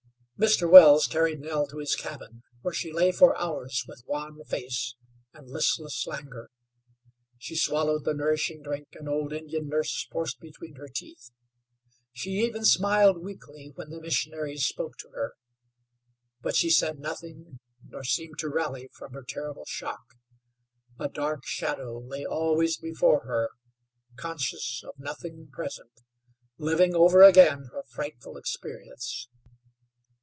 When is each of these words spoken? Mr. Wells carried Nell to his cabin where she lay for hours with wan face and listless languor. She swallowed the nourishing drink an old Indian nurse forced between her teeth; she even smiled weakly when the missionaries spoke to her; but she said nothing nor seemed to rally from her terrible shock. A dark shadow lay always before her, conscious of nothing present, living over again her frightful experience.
Mr. 0.43 0.67
Wells 0.67 1.05
carried 1.05 1.39
Nell 1.39 1.67
to 1.67 1.77
his 1.77 1.93
cabin 1.95 2.41
where 2.63 2.73
she 2.73 2.91
lay 2.91 3.11
for 3.11 3.37
hours 3.37 3.85
with 3.87 4.03
wan 4.07 4.43
face 4.45 4.95
and 5.35 5.47
listless 5.47 6.07
languor. 6.07 6.49
She 7.37 7.55
swallowed 7.55 8.05
the 8.05 8.15
nourishing 8.15 8.63
drink 8.63 8.87
an 8.99 9.07
old 9.07 9.33
Indian 9.33 9.67
nurse 9.67 10.07
forced 10.11 10.39
between 10.39 10.77
her 10.77 10.87
teeth; 10.87 11.29
she 12.11 12.31
even 12.43 12.65
smiled 12.65 13.21
weakly 13.23 13.71
when 13.75 13.91
the 13.91 14.01
missionaries 14.01 14.65
spoke 14.65 14.97
to 14.97 15.09
her; 15.09 15.35
but 16.41 16.55
she 16.55 16.71
said 16.71 16.97
nothing 16.97 17.59
nor 17.87 18.03
seemed 18.03 18.39
to 18.39 18.49
rally 18.49 18.89
from 18.93 19.13
her 19.13 19.21
terrible 19.21 19.65
shock. 19.65 20.15
A 20.97 21.07
dark 21.07 21.45
shadow 21.45 21.99
lay 21.99 22.25
always 22.25 22.77
before 22.77 23.25
her, 23.25 23.51
conscious 24.15 24.83
of 24.87 24.97
nothing 24.97 25.49
present, 25.51 26.01
living 26.57 26.95
over 26.95 27.21
again 27.21 27.69
her 27.71 27.83
frightful 27.83 28.37
experience. 28.37 29.27